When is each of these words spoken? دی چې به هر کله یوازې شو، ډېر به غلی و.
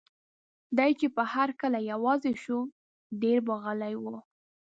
دی 0.77 0.91
چې 0.99 1.07
به 1.15 1.23
هر 1.33 1.49
کله 1.61 1.79
یوازې 1.91 2.33
شو، 2.43 2.59
ډېر 3.21 3.37
به 3.47 3.53
غلی 3.63 3.93
و. 3.97 4.03